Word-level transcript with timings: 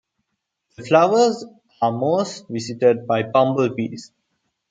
The 0.77 0.83
flowers 0.83 1.45
are 1.79 1.91
mostly 1.91 2.51
visited 2.55 3.05
by 3.05 3.21
bumblebees. 3.21 4.11